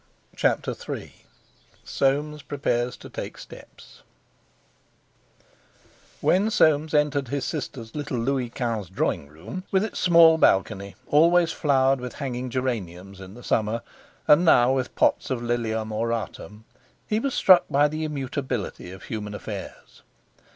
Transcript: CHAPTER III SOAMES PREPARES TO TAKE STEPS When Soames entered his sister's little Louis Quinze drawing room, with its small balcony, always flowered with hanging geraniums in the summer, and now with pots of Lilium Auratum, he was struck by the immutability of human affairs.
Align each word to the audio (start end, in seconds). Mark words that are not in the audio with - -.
CHAPTER 0.35 0.73
III 0.89 1.13
SOAMES 1.83 2.41
PREPARES 2.41 2.97
TO 2.97 3.07
TAKE 3.07 3.37
STEPS 3.37 4.01
When 6.21 6.49
Soames 6.49 6.95
entered 6.95 7.27
his 7.27 7.45
sister's 7.45 7.93
little 7.93 8.17
Louis 8.17 8.49
Quinze 8.49 8.89
drawing 8.89 9.27
room, 9.27 9.63
with 9.71 9.83
its 9.83 9.99
small 9.99 10.39
balcony, 10.39 10.95
always 11.05 11.51
flowered 11.51 11.99
with 12.01 12.13
hanging 12.13 12.49
geraniums 12.49 13.21
in 13.21 13.35
the 13.35 13.43
summer, 13.43 13.83
and 14.27 14.43
now 14.43 14.73
with 14.73 14.95
pots 14.95 15.29
of 15.29 15.43
Lilium 15.43 15.91
Auratum, 15.91 16.63
he 17.05 17.19
was 17.19 17.35
struck 17.35 17.65
by 17.69 17.87
the 17.87 18.03
immutability 18.03 18.89
of 18.89 19.03
human 19.03 19.35
affairs. 19.35 20.01